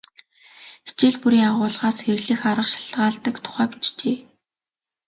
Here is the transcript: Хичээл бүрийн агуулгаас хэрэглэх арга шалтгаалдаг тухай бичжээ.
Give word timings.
Хичээл 0.87 1.17
бүрийн 1.21 1.47
агуулгаас 1.49 1.97
хэрэглэх 2.01 2.41
арга 2.51 2.67
шалтгаалдаг 2.71 3.35
тухай 3.43 3.67
бичжээ. 3.71 4.17